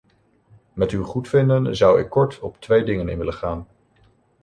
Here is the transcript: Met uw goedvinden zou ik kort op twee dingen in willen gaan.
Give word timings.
Met 0.73 0.91
uw 0.91 1.03
goedvinden 1.03 1.75
zou 1.75 1.99
ik 1.99 2.09
kort 2.09 2.39
op 2.39 2.61
twee 2.61 2.83
dingen 2.83 3.09
in 3.09 3.17
willen 3.17 3.33
gaan. 3.33 3.67